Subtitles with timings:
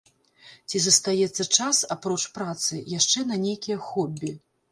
[0.71, 4.31] Ці застаецца час, апроч працы, яшчэ на нейкія хобі?